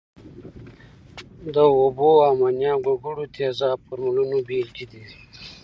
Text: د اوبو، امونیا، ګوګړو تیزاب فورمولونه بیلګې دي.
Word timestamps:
د 1.53 1.55
اوبو، 1.79 2.09
امونیا، 2.29 2.73
ګوګړو 2.85 3.23
تیزاب 3.35 3.77
فورمولونه 3.85 4.37
بیلګې 4.47 4.85
دي. 4.91 5.03